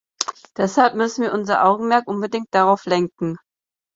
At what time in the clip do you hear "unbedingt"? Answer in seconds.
2.07-2.47